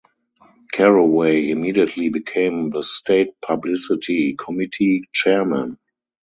[0.73, 5.77] Carraway immediately became the State Publicity Committee Chairman.